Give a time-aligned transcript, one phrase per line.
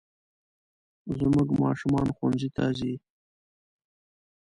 [1.19, 2.93] زموږ ماشومان ښوونځي ته ځي